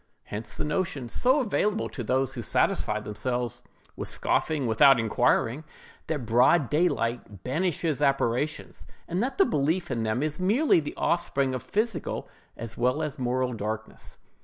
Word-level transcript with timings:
Hence 0.23 0.57
the 0.57 0.63
notion, 0.65 1.09
so 1.09 1.41
available 1.41 1.87
to 1.89 2.01
those 2.03 2.33
who 2.33 2.41
satisfy 2.41 2.99
themselves 2.99 3.61
with 3.95 4.09
scoffing 4.09 4.65
without 4.65 4.99
inquiring, 4.99 5.63
that 6.07 6.25
broad 6.25 6.71
daylight 6.71 7.43
banishes 7.43 8.01
apparitions, 8.01 8.87
and 9.07 9.21
that 9.21 9.37
the 9.37 9.45
belief 9.45 9.91
in 9.91 10.01
them 10.01 10.23
is 10.23 10.39
merely 10.39 10.79
the 10.79 10.95
offspring 10.97 11.53
of 11.53 11.61
physical 11.61 12.27
as 12.57 12.75
well 12.75 13.03
as 13.03 13.19
moral 13.19 13.53
darkness. 13.53 14.17